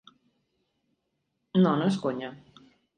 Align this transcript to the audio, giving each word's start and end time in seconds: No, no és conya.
No, 1.63 1.77
no 1.77 1.93
és 1.93 2.05
conya. 2.09 2.37